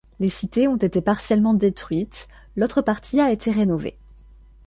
Les 0.19 0.29
cités 0.29 0.67
ont 0.67 0.77
été 0.77 0.99
partiellement 0.99 1.53
détruites, 1.53 2.27
l'autre 2.55 2.81
partie 2.81 3.19
a 3.19 3.31
été 3.31 3.51
rénovée. 3.51 3.99